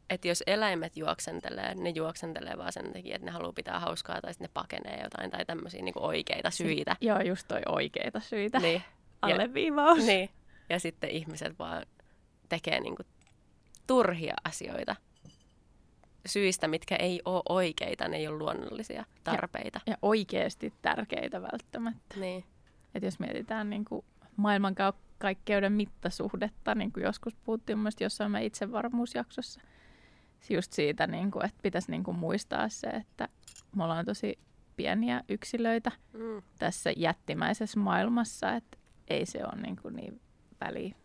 [0.09, 4.33] että jos eläimet juoksentelee, ne juoksentelee vaan sen takia, että ne haluaa pitää hauskaa tai
[4.33, 6.95] sitten ne pakenee jotain tai tämmöisiä niin oikeita syitä.
[7.01, 8.59] Joo, just toi oikeita syitä.
[8.59, 8.83] Niin.
[9.21, 10.05] Alleviivaus.
[10.05, 10.29] Niin.
[10.69, 11.85] Ja sitten ihmiset vaan
[12.49, 13.07] tekee niin kuin
[13.87, 14.95] turhia asioita
[16.25, 19.81] syistä, mitkä ei ole oikeita, ne ei ole luonnollisia tarpeita.
[19.87, 22.19] Ja oikeasti tärkeitä välttämättä.
[22.19, 22.43] Niin.
[22.95, 29.61] Et jos mietitään niin kuin maailmankaikkeuden mittasuhdetta, niin kuin joskus puhuttiin mun jossain meidän itsevarmuusjaksossa,
[30.53, 33.27] just siitä, niin kuin, että pitäisi niin kuin muistaa se, että
[33.75, 34.39] me ollaan tosi
[34.75, 36.41] pieniä yksilöitä Mm.
[36.59, 38.77] tässä jättimäisessä maailmassa, että
[39.07, 40.21] ei se ole niin, kuin niin
[40.61, 40.95] väliä.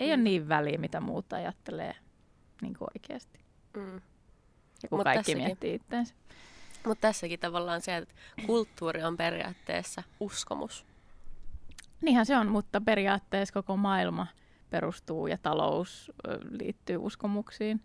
[0.00, 0.12] Ei Mm.
[0.12, 1.94] ole niin väliä, mitä muut ajattelee
[2.62, 3.40] niin kuin oikeasti.
[3.76, 3.94] Mm.
[4.82, 5.44] Ja kun Mut kaikki tässäkin.
[5.44, 6.14] miettii itseensä.
[6.86, 8.14] Mutta tässäkin tavallaan se, että
[8.46, 10.86] kulttuuri on periaatteessa uskomus.
[12.02, 14.26] Niinhän se on, mutta periaatteessa koko maailma
[14.70, 16.12] perustuu ja talous
[16.50, 17.80] liittyy uskomuksiin.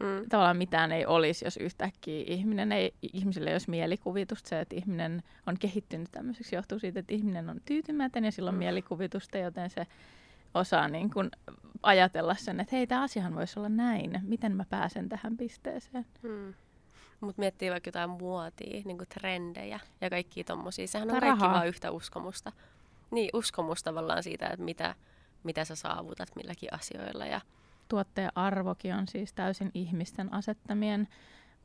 [0.00, 0.28] Mm.
[0.28, 4.48] Tavallaan mitään ei olisi, jos yhtäkkiä ihminen ei, ihmisille ei olisi mielikuvitusta.
[4.48, 8.54] Se, että ihminen on kehittynyt tämmöiseksi, johtuu siitä, että ihminen on tyytymätön ja sillä on
[8.54, 8.58] Mm.
[8.58, 9.86] mielikuvitusta, joten se
[10.54, 11.30] osaa niin kuin
[11.82, 14.20] ajatella sen, että hei, tämä asiahan voisi olla näin.
[14.22, 16.06] Miten mä pääsen tähän pisteeseen?
[16.22, 16.54] Mm.
[17.20, 20.86] Mutta miettii vaikka jotain muotia, niin trendejä ja kaikkia tommosia.
[20.86, 22.52] Sehän on kaikki vaan yhtä uskomusta.
[23.10, 24.94] Niin, uskomus tavallaan siitä, että mitä,
[25.44, 27.26] mitä sä saavutat milläkin asioilla.
[27.26, 27.40] Ja,
[27.88, 31.08] Tuotteen arvokin on siis täysin ihmisten asettamien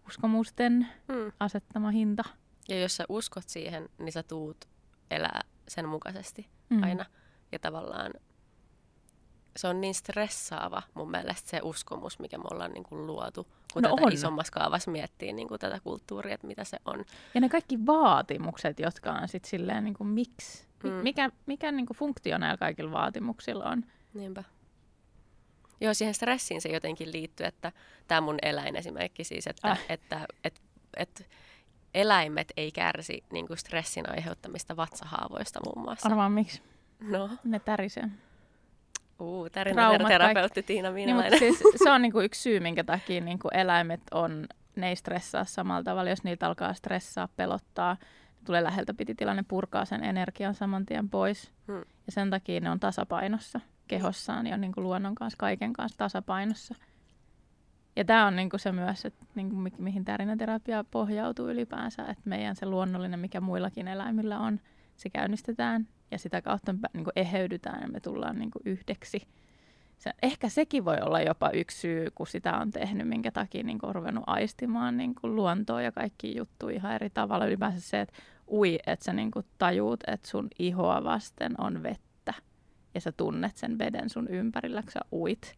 [0.07, 1.31] uskomusten mm.
[1.39, 2.23] asettama hinta.
[2.69, 4.65] ja jos sä uskot siihen, niin sä tuut
[5.11, 6.83] elää sen mukaisesti Mm.
[6.83, 7.05] aina.
[7.51, 8.13] Ja tavallaan
[9.57, 13.81] se on niin stressaava mun mielestä se uskomus, mikä me ollaan niin kuin luotu, kun
[13.83, 14.13] No tätä on.
[14.13, 17.05] isommassa kaavassa miettii niin kuin tätä kulttuuria, että mitä se on.
[17.33, 20.89] Ja ne kaikki vaatimukset, jotka on sitten silleen niin kuin miksi, Mm.
[20.89, 20.95] mm.
[20.95, 23.85] mikä, mikä niin kuin funktio näillä kaikilla vaatimuksilla on.
[24.13, 24.43] Niinpä.
[25.81, 27.71] Joo, siihen stressiin se jotenkin liittyy, että
[28.07, 29.79] tämä mun eläin esimerkki siis, että, Äh.
[29.89, 30.61] että, että,
[30.97, 31.23] että
[31.93, 36.09] eläimet ei kärsi niin kuin stressin aiheuttamista vatsahaavoista muun muassa.
[36.09, 36.61] Arvaa miksi
[36.99, 38.03] No, ne tärisee.
[39.19, 41.31] uu, Traumat terapeutti Tiina Niin, Miinalainen.
[41.49, 45.45] mutta siis se on niinku yksi syy, minkä takia niinku eläimet on, ne ei stressaa
[45.45, 46.09] samalla tavalla.
[46.09, 47.97] Jos niitä alkaa stressaa, pelottaa,
[48.45, 51.51] tulee läheltä piti tilanne, purkaa sen energian saman tien pois.
[51.67, 51.77] Hmm.
[51.77, 53.59] Ja sen takia ne on tasapainossa
[53.91, 56.75] kehossaan ja on niinku luonnon kanssa, kaiken kanssa tasapainossa.
[57.95, 62.55] Ja tämä on niinku se myös, että niinku mi- mihin tarinaterapia pohjautuu ylipäänsä, että meidän
[62.55, 64.59] se luonnollinen, mikä muillakin eläimillä on,
[64.95, 69.21] se käynnistetään ja sitä kautta me niinku eheydytään ja me tullaan niinku yhdeksi
[69.97, 73.79] se, ehkä sekin voi olla jopa yksi syy, kun sitä on tehnyt, minkä takia niin
[73.81, 77.45] on ruvennut aistimaan niin kuin luontoa ja kaikki juttuja ihan eri tavalla.
[77.45, 78.13] Ylipäänsä se, että
[78.51, 82.10] ui, että sä niin kuin tajuut, että sun ihoa vasten on vettä
[82.93, 85.55] ja sä tunnet sen veden sun ympärillä, kun sä uit.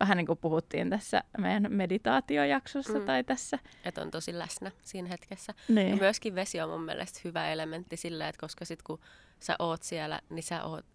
[0.00, 3.04] Vähän niin kuin puhuttiin tässä meidän meditaatiojaksossa Mm.
[3.04, 3.58] tai tässä.
[3.84, 5.54] Että on tosi läsnä siinä hetkessä.
[5.68, 5.98] Ja Niin.
[5.98, 8.98] myöskin vesi on mun mielestä hyvä elementti sillä, että koska sit kun
[9.40, 10.86] sä oot siellä, niin sä oot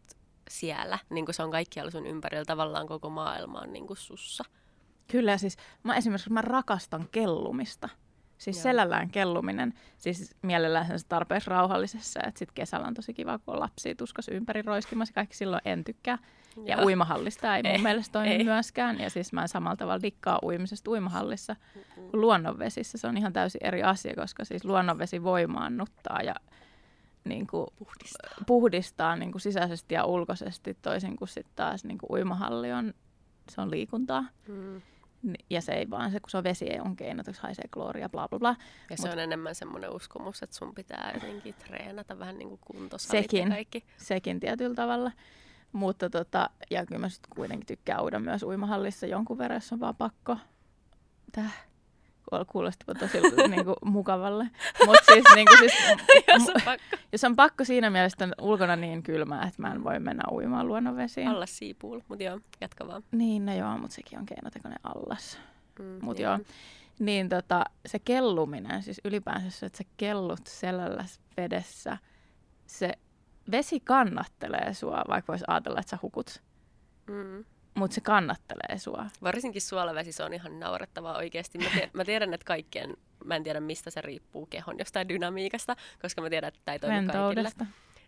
[0.50, 1.00] siellä.
[1.10, 4.44] Niin kuin se on kaikkialla sun ympärillä, tavallaan koko maailma on niin kuin sussa.
[5.08, 7.90] Kyllä, ja siis mä esimerkiksi mä rakastan kellumista.
[8.38, 8.64] Siis Joo.
[8.64, 13.60] selällään kelluminen, siis mielellään sen tarpeeksi rauhallisessa, että sitten kesällä on tosi kiva, kun on
[13.60, 16.18] lapsia tuskas ympäri roiskimassa, kaikki silloin en tykkää.
[16.66, 16.86] Ja Joo.
[16.86, 18.44] uimahallista ei mun Ei, mielestä toimi ei.
[18.44, 22.10] myöskään, ja siis mä en samalla tavalla dikkaa uimisesta uimahallissa Mm-mm.
[22.10, 22.98] kuin luonnonvesissä.
[22.98, 26.36] Se on ihan täysin eri asia, koska siis luonnonvesi voimaannuttaa ja
[27.24, 28.44] niin kuin, Puhdistaa.
[28.48, 32.94] puhdistaa niin kuin sisäisesti ja ulkoisesti, toisin kuin sitten taas niin kuin uimahalli on,
[33.50, 34.26] se on liikuntaa.
[34.48, 34.82] Mm.
[35.50, 38.28] Ja se ei vaan se, kun se on vesi, ei on keinotus, haisee klooria, bla
[38.28, 38.56] bla bla.
[38.90, 42.62] Ja se Mut- on enemmän semmoinen uskomus, että sun pitää jotenkin treenata vähän niin kuin
[42.66, 43.50] kuntosalit Sekin.
[43.50, 43.84] kaikki.
[43.98, 45.12] Sekin tietyllä tavalla.
[45.72, 49.80] Mutta tota, ja kyllä mä sit kuitenkin tykkään uida myös uimahallissa jonkun verran, jos on
[49.80, 50.38] vaan pakko.
[51.32, 51.66] Täh.
[52.32, 53.18] Kuul- Kuulostipa tosi
[53.50, 54.50] niinku, mukavalle.
[54.86, 55.74] Mutta siis, niinku, siis
[56.34, 59.72] Jos on pakko jos on pakko siinä mielessä, että on ulkona niin kylmää, että mä
[59.72, 61.28] en voi mennä uimaan luonnonvesiin.
[61.28, 62.02] alla siipuul.
[62.08, 63.04] Mutta joo, jatka vaan.
[63.12, 65.40] Niin, no joo, mutta sekin on keinotekoinen allas.
[65.80, 66.40] Mm, Mut niin joo.
[67.00, 71.06] Niin tota, se kelluminen, siis ylipäänsä se, että sä kellut selällä
[71.38, 71.98] vedessä,
[72.68, 72.92] se
[73.52, 76.42] vesi kannattelee sua, vaikka voisi ajatella, että sä hukut,
[77.08, 77.46] Mm.
[77.76, 79.06] Mutta se kannattelee sua.
[79.24, 81.58] Varsinkin suolavesi se on ihan naurettavaa oikeasti.
[81.58, 82.94] Mä, tiedän, mä tiedän, että kaikkien,
[83.26, 86.80] mä en tiedä mistä se riippuu kehon jostain dynamiikasta, koska mä tiedän, että tämä ei
[86.80, 87.52] toimi kaikille.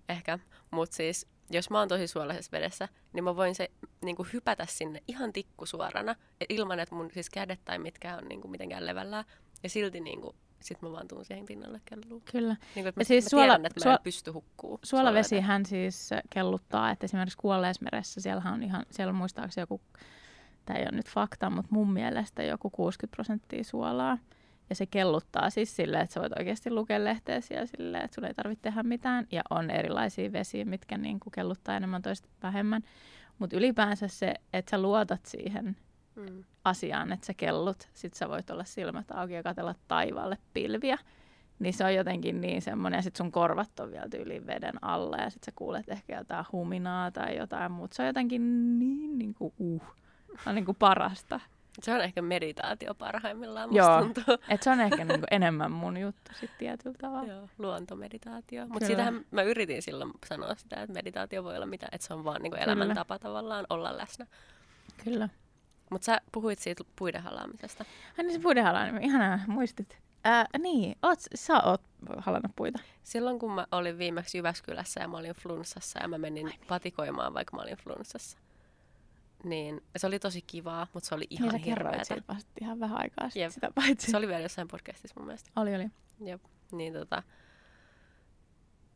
[0.09, 0.39] Ehkä,
[0.71, 5.03] mutta siis jos mä oon tosi suolaisessa vedessä, niin mä voin se niinku hypätä sinne
[5.07, 6.15] ihan tikkusuorana,
[6.49, 9.25] ilman että mun siis kädet tai mitkään on niinku mitenkään levällään.
[9.63, 12.21] Ja silti niinku, sit mä vaan tuun siihen pinnalle kelluun.
[12.31, 12.53] Kyllä.
[12.75, 14.79] Että Ja mä, siis mä suola- tiedän, että mä en pysty hukkuu.
[14.83, 19.81] Suolavesihän siis kelluttaa, että esimerkiksi kuolleessa meressä, siellähän on ihan, siellä on muistaakseni joku
[20.65, 24.17] tämä ei ole nyt fakta, mutta mun mielestä joku 60 prosenttia suolaa.
[24.69, 28.25] Ja se kelluttaa siis silleen, että sä voit oikeasti lukea lehteä siellä silleen, että sun
[28.25, 29.27] ei tarvitse tehdä mitään.
[29.31, 32.81] Ja on erilaisia vesiä, mitkä niin kuin kelluttaa enemmän toista vähemmän.
[33.39, 35.75] Mutta ylipäänsä se, että sä luotat siihen
[36.17, 36.43] mm.
[36.65, 40.97] asiaan, että sä kellut, sit sä voit olla silmät auki ja katella taivaalle pilviä.
[41.59, 45.17] Niin se on jotenkin niin semmoinen, ja sit sun korvat on vielä tyyliin veden alla,
[45.17, 47.95] ja sit sä kuulet ehkä jotain huminaa tai jotain muuta.
[47.95, 48.41] Se on jotenkin
[48.79, 49.83] niin, niin kuin, uh,
[50.43, 51.39] se on niin kuin parasta.
[51.81, 54.37] Se on ehkä meditaatio parhaimmillaan, musta Joo, tuntuu.
[54.49, 57.33] et se on ehkä niin kuin enemmän mun juttu sit tietyllä tavalla.
[57.33, 58.61] Joo, luontomeditaatio.
[58.61, 58.87] Mutta Kyllä.
[58.87, 62.41] sitähän mä yritin silloin sanoa sitä, että meditaatio voi olla mitä, että se on vaan
[62.41, 64.27] niinku elämäntapa tavallaan olla läsnä.
[65.03, 65.29] Kyllä.
[65.91, 67.85] Mutta sä puhuit siitä puiden halaamisesta.
[68.17, 69.97] Ai niin se puiden halaaminen, ihanaa, muistit.
[70.23, 71.81] Ää, niin, oot, sä oot
[72.17, 72.79] halannut puita.
[73.03, 77.55] Silloin kun mä olin viimeksi Jyväskylässä ja mä olin flunssassa ja mä menin patikoimaan, vaikka
[77.57, 78.37] mä olin flunssassa,
[79.43, 82.03] niin se oli tosi kivaa, mutta se oli ihan niin kerroit hirveetä.
[82.03, 83.31] siitä vasta ihan vähän aikaa Jep.
[83.31, 84.11] sitten sitä paitsi.
[84.11, 85.51] Se oli vielä jossain podcastissa mun mielestä.
[85.55, 85.87] Oli, oli.
[86.19, 86.41] Jep.
[86.71, 87.23] Niin, tota,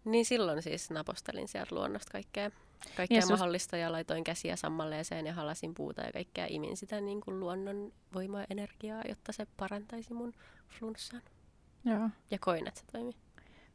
[0.05, 2.51] niin silloin siis napostelin sieltä luonnosta kaikkea,
[2.97, 6.45] kaikkea Ja sus- mahdollista ja laitoin käsiä sammalleeseen ja halasin puuta ja kaikkea.
[6.49, 10.33] Imin sitä niin kuin luonnon voimaa ja energiaa, jotta se parantaisi mun
[10.69, 11.21] flunssan.
[11.85, 12.09] Joo.
[12.31, 13.11] Ja koin, että se toimi.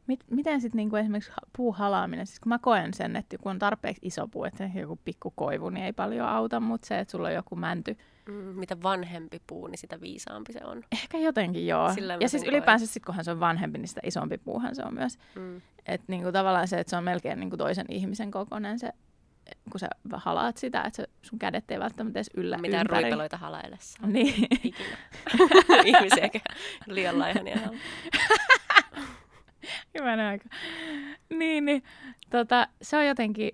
[0.07, 3.59] Mit, miten sitten niinku esimerkiksi ha- puuhalaaminen, siis kun mä koen sen, että kun on
[3.59, 7.29] tarpeeksi iso puu, että joku pikku koivu, niin ei paljon auta, mutta se, että sulla
[7.29, 7.97] on joku mänty,
[8.29, 10.83] Mm, mitä vanhempi puu, niin sitä viisaampi se on.
[10.93, 11.93] ehkä jotenkin joo.
[11.95, 12.55] Sillä ja siis koen.
[12.55, 15.19] ylipäänsä sitten, kunhan se on vanhempi, niin sitä isompi puuhan se on myös.
[15.35, 15.61] Mm.
[15.87, 18.91] Että niinku tavallaan se, että se on melkein niinku toisen ihmisen kokoinen se,
[19.73, 23.03] kun sä halaat sitä, että sun kädet ei välttämättä edes yllä Mitään ympäri.
[23.03, 23.99] ruipeloita halaillessa.
[24.07, 24.47] Niin.
[24.65, 24.97] Ikinä.
[25.85, 27.57] Ihmisiäkään liian laihania.
[29.99, 30.49] Hyvänä aika.
[31.31, 31.83] Niin, niin
[32.31, 33.51] tota, se on jotenkin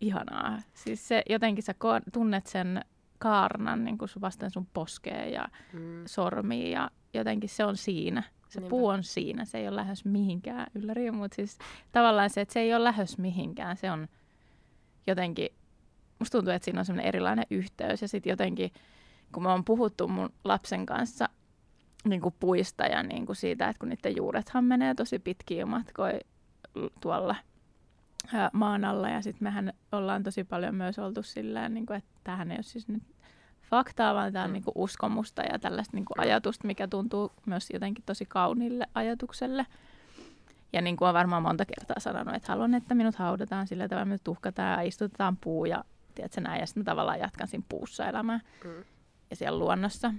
[0.00, 0.58] ihanaa.
[0.74, 2.84] Siis se jotenkin sä ko- tunnet sen
[3.18, 6.02] kaarnan niin kuin vasten sun poskeen ja Mm.
[6.06, 8.22] sormiin ja jotenkin se on siinä.
[8.48, 8.70] Se Niinpä.
[8.70, 11.58] puu on siinä, se ei ole lähes mihinkään ylläri, mutta siis
[11.92, 14.08] tavallaan se, että se ei ole lähes mihinkään, se on
[15.06, 15.48] jotenkin,
[16.18, 18.72] musta tuntuu, että siinä on semmoinen erilainen yhteys ja sitten jotenkin,
[19.32, 21.28] kun me on puhuttu mun lapsen kanssa
[22.04, 26.20] niin kuin puista ja niin kuin siitä, että kun niiden juurethan menee tosi pitkiä matkoja
[27.00, 27.36] tuolla
[28.52, 32.50] maan alla ja sitten mehän ollaan tosi paljon myös oltu silleen, niin kuin, että tämähän
[32.50, 33.02] ei ole siis nyt
[33.70, 34.52] faktaa, vaan tämä on Mm.
[34.52, 39.66] niin kuin uskomusta ja tällaista niin kuin ajatusta, mikä tuntuu myös jotenkin tosi kauniille ajatukselle.
[40.72, 44.04] Ja niin kuin on varmaan monta kertaa sanonut, että haluan, että minut haudataan sillä tavalla,
[44.04, 46.60] me tuhkataan ja istutetaan puu ja tiedätkö, näin.
[46.60, 48.84] Ja sitten tavallaan jatkan siinä puussa elämää Mm.
[49.30, 50.14] ja siellä luonnossa.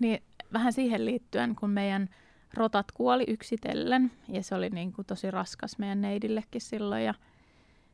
[0.00, 0.22] Niin
[0.52, 2.08] vähän siihen liittyen, kun meidän
[2.54, 7.14] rotat kuoli yksitellen ja se oli niin kuin tosi raskas meidän neidillekin silloin ja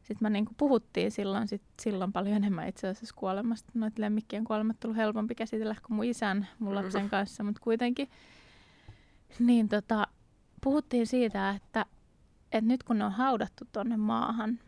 [0.04, 3.72] sitten mä niin kuin puhuttiin silloin, sit, silloin paljon enemmän itse asiassa kuolemasta.
[3.74, 8.09] Noita lemmikkien kuolemat tullut helpompi käsitellä kuin mun isän mun lapsen kanssa, mutta kuitenkin.
[9.38, 10.07] Niin tota,
[10.61, 11.87] puhuttiin siitä, että,
[12.52, 14.59] että nyt kun ne on haudattu tuonne maahan,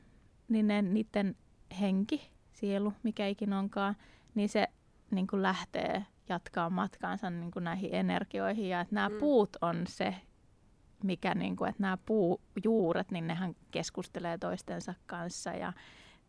[0.49, 1.37] niin ne, niiden
[1.81, 3.97] henki, sielu, mikä ikinä onkaan,
[4.35, 4.69] niin se
[5.11, 8.69] niin kuin lähtee jatkaa matkaansa niin kuin näihin energioihin.
[8.69, 9.19] Ja että nämä Mm.
[9.19, 10.15] puut on se,
[11.03, 15.73] mikä, niin kuin, että nämä puujuuret, niin nehän keskustelee toistensa kanssa ja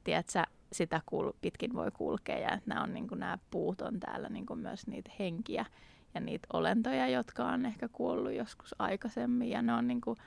[0.04, 4.00] tiedätkö, sitä kul- pitkin voi kulkea ja että nämä, on, niin kuin, nämä puut on
[4.00, 5.66] täällä niin kuin myös niitä henkiä
[6.14, 10.18] ja niitä olentoja, jotka on ehkä kuollut joskus aikaisemmin ja ne on niin kuin,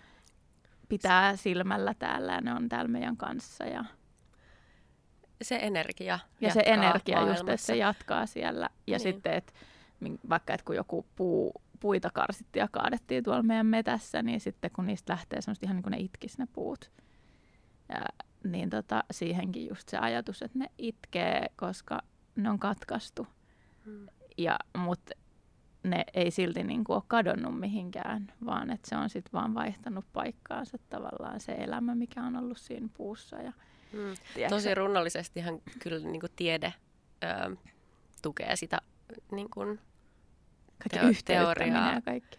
[0.89, 3.85] pitää silmällä täällä ja ne on täällä meidän kanssa ja
[5.43, 8.69] Se energia ja se energia just, että se jatkaa siellä.
[8.87, 9.01] Ja Niin.
[9.01, 9.53] sitten, että
[10.29, 14.87] vaikka että kun joku puu, puita karsittiin ja kaadettiin tuolla meidän metässä, niin sitten kun
[14.87, 16.91] niistä lähtee semmoista ihan niin kuin ne itkis ne puut.
[17.89, 18.05] Ja,
[18.45, 22.01] niin tota, siihenkin just se ajatus, että ne itkee, koska
[22.37, 23.27] ne on katkaistu.
[23.85, 24.07] Mm.
[24.39, 25.13] Ja, mutta
[25.83, 30.05] ne ei silti niin kuin ole kadonnut mihinkään, vaan että se on sitten vaan vaihtanut
[30.13, 33.37] paikkaansa tavallaan se elämä, mikä on ollut siinä puussa.
[33.37, 33.53] Ja,
[33.93, 34.15] Mm.
[34.35, 36.75] tiedätkö, Tosi runnollisestihan kyllä niin kuin tiede
[37.25, 37.57] ö,
[38.23, 38.79] tukee sitä
[39.33, 39.81] niin kuin,
[40.79, 41.95] kaikki teo- teoriaa.
[41.95, 42.39] ja kaikki.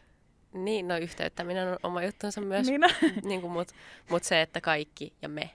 [0.53, 2.67] niin, no yhteyttäminen on oma juttunsa myös,
[3.23, 3.73] Niin kuin, mutta
[4.09, 5.49] mut se, että kaikki ja me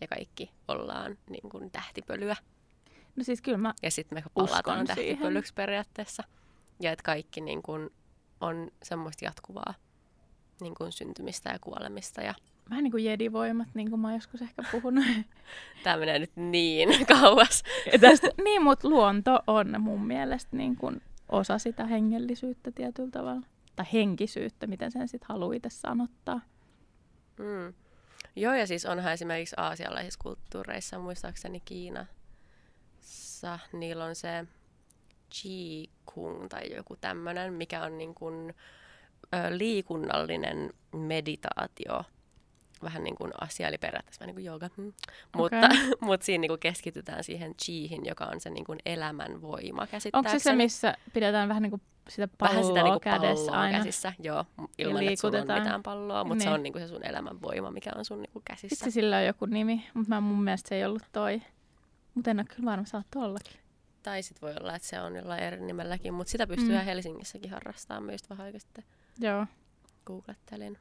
[0.00, 2.36] ja kaikki ollaan niin kuin tähtipölyä.
[3.16, 6.22] No siis kyllä mä, Ja sitten me palataan tähtipölyksi periaatteessa.
[6.80, 7.90] Ja että kaikki niin kuin,
[8.40, 9.74] on semmoista jatkuvaa
[10.60, 12.22] niin kuin syntymistä ja kuolemista.
[12.22, 12.34] Ja
[12.70, 15.04] vähän niin kuin jedivoimat, niin kuin mä oon joskus ehkä puhunut.
[15.84, 17.62] tämä menee nyt niin kauas.
[17.92, 23.46] Ja tästä, niin, mutta luonto on mun mielestä niin kuin osa sitä hengellisyyttä tietyllä tavalla.
[23.76, 26.40] Tai henkisyyttä, miten sen sitten haluaa itse sanottaa.
[27.38, 27.74] Mm.
[28.36, 32.06] Joo, ja siis onhan esimerkiksi aasialaisissa kulttuureissa, muistaakseni Kiina,
[33.40, 34.46] Kiinassa niillä on se
[35.34, 38.54] Qigong tai joku tämmöinen, mikä on niin kuin,
[39.34, 42.04] ö, liikunnallinen meditaatio.
[42.82, 44.68] Vähän niin kuin asia, eli periaatteessa vähän niin kuin jooga.
[44.76, 44.92] Hmm.
[45.36, 45.68] Mutta,
[46.06, 50.30] mutta siinä niin kuin keskitytään siihen chihin, joka on se niin kuin elämän voima Onko
[50.30, 53.78] se se, missä pidetään vähän niin kuin sitä palloa vähän sitä niin kädessä palloa aina?
[53.78, 54.44] käsissä, joo,
[54.78, 56.50] ilman että sulla on mitään palloa, mutta niin.
[56.50, 58.74] se on niin kuin se sun elämän voima, mikä on sun niin kuin käsissä.
[58.74, 61.42] Itse sillä on joku nimi, mutta mä mun mielestä se ei ollut toi.
[62.14, 63.60] Mutta en ole kyllä varma, saat ollakin.
[64.02, 66.84] Tai sitten voi olla, että se on jollain eri nimelläkin, mutta sitä pystyy mm.
[66.84, 68.84] Helsingissäkin harrastamaan myös vähän aikaa sitten.
[69.18, 69.46] Joo.
[70.06, 70.78] Googlettelin.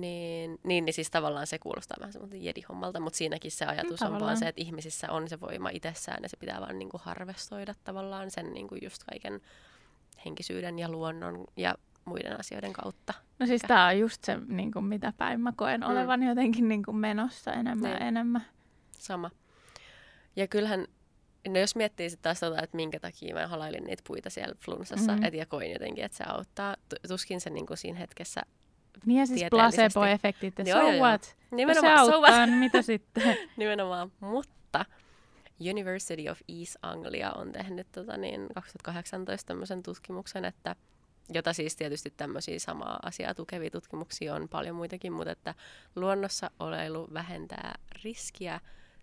[0.00, 4.06] Niin, niin, niin siis tavallaan se kuulostaa vähän semmoinen jedihommalta, mutta siinäkin se ajatus mm,
[4.06, 7.00] on vaan se, että ihmisissä on se voima itsessään ja se pitää vaan niin kuin
[7.04, 9.40] harvestoida tavallaan sen niin kuin just kaiken
[10.24, 13.14] henkisyyden ja luonnon ja muiden asioiden kautta.
[13.38, 15.90] No siis tämä on just se, niin kuin mitä päin mä koen mm.
[15.90, 18.00] olevan jotenkin niin kuin menossa enemmän niin.
[18.00, 18.46] ja enemmän.
[18.92, 19.30] Sama.
[20.36, 20.86] Ja kyllähän
[21.48, 25.12] No jos miettii sitten taas tota, että minkä takia mä halailin niitä puita siellä flunssassa,
[25.12, 25.24] mm-hmm.
[25.24, 26.76] et ja koin jotenkin, että se auttaa.
[27.08, 28.42] Tuskin se niin kuin siinä hetkessä
[29.04, 31.36] Niin ja siis placebo-efektit, ja so what?
[31.50, 32.48] Nimenomaan, Jos se auttaa, so what?
[32.48, 33.36] niin mitä sitten?
[33.56, 34.84] Nimenomaan, mutta
[35.70, 40.76] University of East Anglia on tehnyt tota, niin 2018 tämmöisen tutkimuksen, että
[41.34, 45.54] jota siis tietysti tämmöisiä samaa asiaa tukevia tutkimuksia on paljon muitakin, mutta että
[45.96, 48.60] luonnossa oleilu vähentää riskiä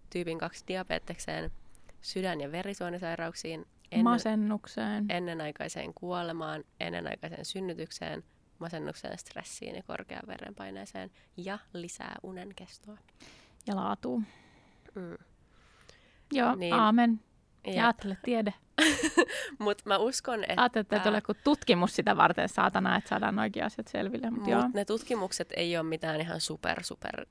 [0.10, 1.51] tyypin 2 diabetekseen–
[2.03, 8.23] sydän- ja verisuonisairauksiin, ennen, masennukseen, ennenaikaiseen kuolemaan, ennenaikaiseen synnytykseen,
[8.63, 12.97] masennukseen, stressiin ja korkeaan verenpaineeseen ja lisää unen kestoa.
[13.67, 14.21] Ja laatu.
[14.95, 15.17] Mm.
[16.34, 17.19] Joo, niin, aamen.
[17.67, 18.54] Ja, ja ajattele tiede.
[19.60, 20.62] Mutta mä uskon, että...
[20.62, 24.30] Ajattelin, että tulee tutkimus sitä varten, saatana, että saadaan oikein asiat selville.
[24.32, 27.26] Mutta mut ne tutkimukset ei ole mitään ihan super, super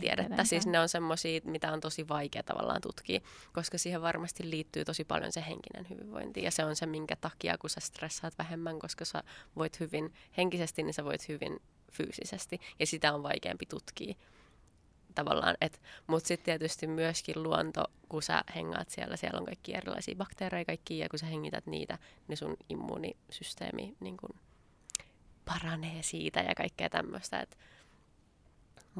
[0.00, 0.44] tiedettä.
[0.44, 3.20] Siis ne on semmoisia, mitä on tosi vaikea tavallaan tutkia,
[3.52, 6.42] koska siihen varmasti liittyy tosi paljon se henkinen hyvinvointi.
[6.42, 9.22] Ja se on se, minkä takia, kun sä stressaat vähemmän, koska sä
[9.56, 11.60] voit hyvin henkisesti, niin sä voit hyvin
[11.92, 12.60] fyysisesti.
[12.78, 14.14] Ja sitä on vaikeampi tutkia
[15.14, 15.56] tavallaan.
[16.06, 20.98] Mutta sitten tietysti myöskin luonto, kun sä hengaat siellä, siellä on kaikki erilaisia bakteereja kaikki,
[20.98, 24.40] ja kun sä hengität niitä, niin sun immuunisysteemi niin kun
[25.44, 27.40] paranee siitä ja kaikkea tämmöistä.
[27.40, 27.56] Että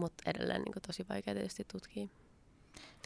[0.01, 2.07] mutta edelleen niin kuin, tosi vaikea tietysti tutkia.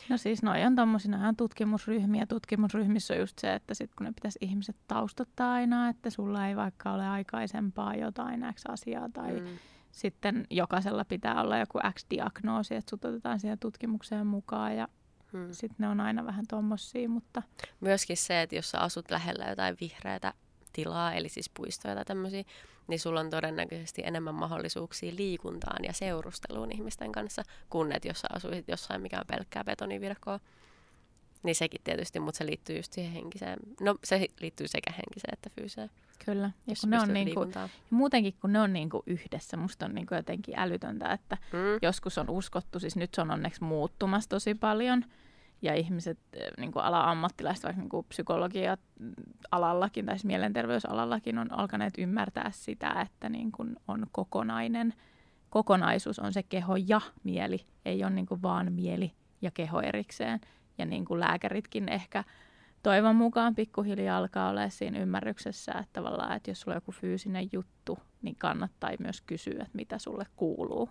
[0.08, 2.26] No siis noi on tommosia tutkimusryhmiä.
[2.26, 6.56] Tutkimusryhmissä on just se, että sit kun ne pitäisi ihmiset taustottaa aina, että sulla ei
[6.56, 9.46] vaikka ole aikaisempaa jotain X-asiaa tai mm.
[9.92, 14.88] sitten jokaisella pitää olla joku X-diagnoosi, että sut otetaan siihen tutkimukseen mukaan ja
[15.32, 15.48] mm.
[15.50, 17.42] sitten ne on aina vähän tommosia, mutta...
[17.80, 20.34] Myöskin se, että jos sä asut lähellä jotain vihreätä
[20.74, 22.44] tilaa, eli siis puistoja tai tämmöisiä,
[22.86, 28.28] niin sulla on todennäköisesti enemmän mahdollisuuksia liikuntaan ja seurusteluun ihmisten kanssa, kun että jos sä
[28.32, 30.40] asuisit jossain, mikä on pelkkää betonivirkoa.
[31.42, 33.58] Niin sekin tietysti, mutta se liittyy just siihen henkiseen.
[33.80, 35.90] No se liittyy sekä henkiseen että fyysiseen.
[36.24, 36.50] Kyllä.
[36.66, 40.14] Ja, kun ne on niinku, ja muutenkin kun ne on niinku yhdessä, musta on niinku
[40.14, 41.78] jotenkin älytöntä, että mm.
[41.82, 45.04] joskus on uskottu, siis nyt se on onneksi muuttumassa tosi paljon–
[45.64, 51.94] ja ihmiset, eh, niin kuin ala-ammattilaiset, vaikka niin kuin psykologia-alallakin tai siis mielenterveysalallakin on alkaneet
[51.98, 54.94] ymmärtää sitä, että niin kuin on kokonainen,
[55.50, 60.40] kokonaisuus on se keho ja mieli, ei ole niin kuin vaan mieli ja keho erikseen.
[60.78, 62.24] Ja niin kuin lääkäritkin ehkä
[62.82, 67.48] toivon mukaan pikkuhiljaa alkaa olla siinä ymmärryksessä, että tavallaan, että jos sulla on joku fyysinen
[67.52, 70.88] juttu, niin kannattaa myös kysyä, että mitä sulle kuuluu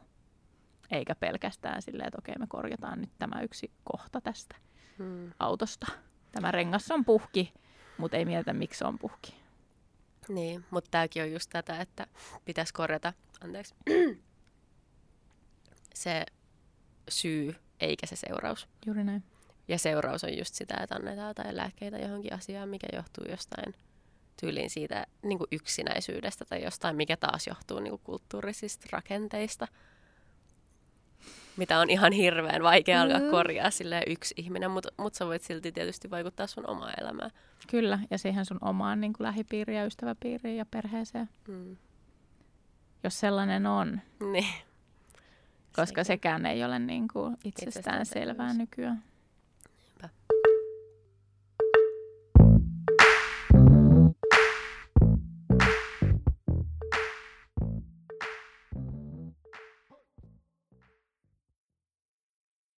[0.93, 4.55] eikä pelkästään silleen, että okei me korjataan nyt tämä yksi kohta tästä
[4.97, 5.31] hmm.
[5.39, 5.87] autosta.
[6.31, 7.53] Tämä rengas on puhki,
[7.97, 9.35] mutta ei mietitä miksi se on puhki.
[10.27, 12.07] Niin, mutta tämäkin on just tätä, että
[12.45, 13.75] pitäisi korjata, anteeksi,
[15.93, 16.25] se
[17.09, 18.67] syy eikä se seuraus.
[18.85, 19.23] Juuri näin.
[19.67, 23.73] Ja seuraus on just sitä, että annetaan jotain lääkkeitä johonkin asiaan, mikä johtuu jostain
[24.39, 29.67] tyyliin siitä niin kuin yksinäisyydestä tai jostain, mikä taas johtuu niin kuin kulttuurisista rakenteista–
[31.57, 33.31] mitä on ihan hirveän vaikea alkaa mm.
[33.31, 37.31] korjaa sille yksi ihminen, mutta mut sä voit silti tietysti vaikuttaa sun omaan elämään.
[37.69, 41.29] Kyllä, ja siihen sun omaan niin kuin lähipiiriin ja ystäväpiiriin ja perheeseen.
[41.47, 41.77] Mm.
[43.03, 44.01] Jos sellainen on.
[44.31, 44.53] Niin.
[45.75, 46.05] Koska Sekin.
[46.05, 49.03] sekään ei ole niin kuin itsestään selvää nykyään.